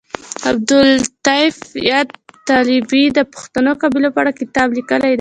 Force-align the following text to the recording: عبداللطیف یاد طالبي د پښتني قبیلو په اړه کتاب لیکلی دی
عبداللطیف 0.49 1.55
یاد 1.91 2.07
طالبي 2.47 3.03
د 3.17 3.19
پښتني 3.33 3.71
قبیلو 3.81 4.09
په 4.13 4.19
اړه 4.21 4.31
کتاب 4.41 4.67
لیکلی 4.77 5.01
دی 5.09 5.09